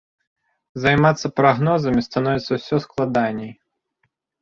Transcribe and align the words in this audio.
Займацца 0.85 1.27
прагнозамі 1.41 2.01
становіцца 2.09 2.51
ўсё 2.61 2.83
складаней. 2.89 3.51